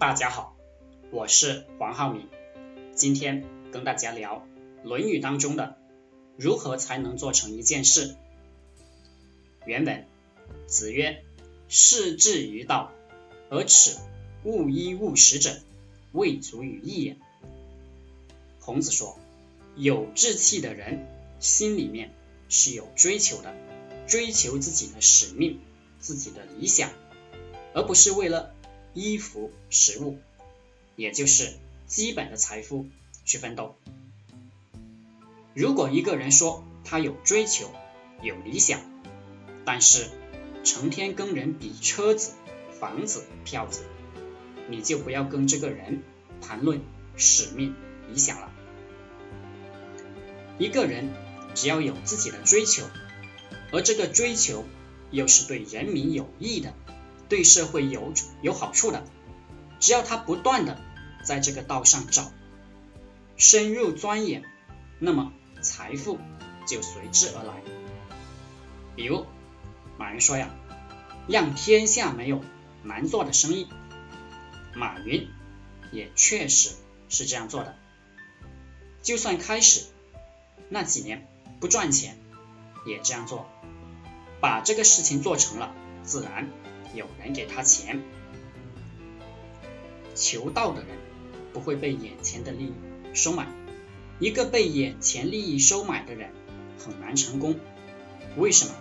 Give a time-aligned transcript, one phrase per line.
[0.00, 0.56] 大家好，
[1.10, 2.26] 我是黄浩明，
[2.94, 4.46] 今天跟大家聊
[4.88, 5.76] 《论语》当中的
[6.38, 8.16] 如何才能做成一件事。
[9.66, 10.06] 原文：
[10.66, 11.22] 子曰
[11.68, 12.92] ：“事至于道，
[13.50, 13.98] 而耻
[14.42, 15.54] 勿依勿食者，
[16.12, 17.18] 未足于义也。”
[18.58, 19.18] 孔子说，
[19.76, 21.06] 有志气的人
[21.40, 22.14] 心里面
[22.48, 23.54] 是有追求的，
[24.06, 25.60] 追求自己的使命、
[25.98, 26.88] 自己的理想，
[27.74, 28.54] 而不是为了
[28.94, 30.18] 衣服、食物，
[30.96, 31.54] 也就是
[31.86, 32.86] 基本的财富
[33.24, 33.76] 去奋斗。
[35.54, 37.72] 如果一个人说他有追求、
[38.22, 38.80] 有理想，
[39.64, 40.06] 但是
[40.64, 42.32] 成天跟人比车子、
[42.78, 43.82] 房子、票子，
[44.68, 46.02] 你就不要跟这个人
[46.40, 46.80] 谈论
[47.16, 47.74] 使命、
[48.10, 48.52] 理想了。
[50.58, 51.10] 一个人
[51.54, 52.84] 只要有自己的追求，
[53.72, 54.64] 而这个追求
[55.10, 56.74] 又是对人民有益的。
[57.30, 58.12] 对社会有
[58.42, 59.04] 有好处的，
[59.78, 60.78] 只要他不断的
[61.24, 62.30] 在这个道上找，
[63.36, 64.44] 深入钻研，
[64.98, 66.18] 那么财富
[66.66, 67.62] 就随之而来。
[68.96, 69.24] 比如
[69.96, 70.50] 马云说呀，
[71.28, 72.42] 让天下没有
[72.82, 73.68] 难做的生意，
[74.74, 75.28] 马云
[75.92, 76.74] 也确实
[77.08, 77.76] 是这样做的。
[79.02, 79.86] 就算开始
[80.68, 81.28] 那几年
[81.60, 82.18] 不赚钱，
[82.84, 83.48] 也这样做，
[84.40, 85.72] 把这个事情做成了，
[86.02, 86.48] 自然。
[86.94, 88.02] 有人给他钱，
[90.14, 90.96] 求道的人
[91.52, 92.74] 不会被眼前的利益
[93.14, 93.46] 收买。
[94.18, 96.32] 一个被眼前利益收买的人
[96.78, 97.58] 很难成功。
[98.36, 98.74] 为什么？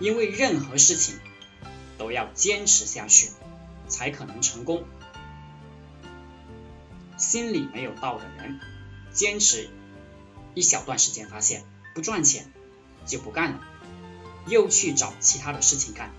[0.00, 1.18] 因为任何事情
[1.98, 3.30] 都要坚持下去
[3.88, 4.84] 才可能成功。
[7.16, 8.60] 心里没有道的人，
[9.12, 9.70] 坚持
[10.54, 11.64] 一小段时间，发现
[11.96, 12.52] 不赚钱
[13.06, 13.60] 就不干了，
[14.46, 16.12] 又去找其他的事情干。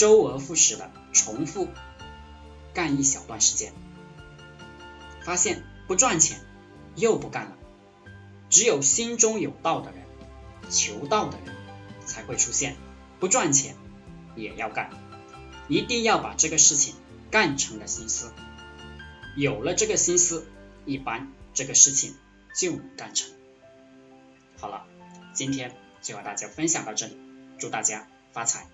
[0.00, 1.68] 周而复始的重复
[2.72, 3.74] 干一小段时间，
[5.22, 6.40] 发现不赚钱，
[6.96, 7.58] 又不干了。
[8.48, 10.00] 只有心中有道的人，
[10.70, 11.54] 求道的人
[12.06, 12.78] 才会出现，
[13.18, 13.76] 不赚钱
[14.36, 14.88] 也要干，
[15.68, 16.94] 一定要把这个事情
[17.30, 18.32] 干成的心思。
[19.36, 20.46] 有了这个心思，
[20.86, 22.16] 一般这个事情
[22.56, 23.30] 就能干成。
[24.58, 24.86] 好了，
[25.34, 27.18] 今天就和大家分享到这里，
[27.58, 28.66] 祝大家发财。